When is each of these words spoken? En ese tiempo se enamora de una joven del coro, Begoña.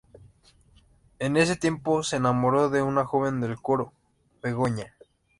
En 1.19 1.37
ese 1.37 1.55
tiempo 1.55 2.01
se 2.01 2.15
enamora 2.15 2.69
de 2.69 2.81
una 2.81 3.05
joven 3.05 3.39
del 3.39 3.57
coro, 3.61 3.93
Begoña. 4.41 4.95